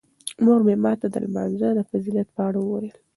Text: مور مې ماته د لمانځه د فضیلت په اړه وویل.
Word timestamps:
مور 0.43 0.59
مې 0.67 0.75
ماته 0.83 1.07
د 1.11 1.15
لمانځه 1.25 1.69
د 1.75 1.79
فضیلت 1.89 2.27
په 2.35 2.41
اړه 2.47 2.59
وویل. 2.61 2.95